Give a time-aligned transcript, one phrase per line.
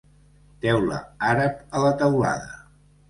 [0.65, 0.97] Teula
[1.33, 2.53] àrab a la teulada.